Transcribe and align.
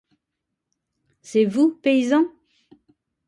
C’est 1.21 1.45
vous, 1.45 1.77
paysan? 1.79 2.25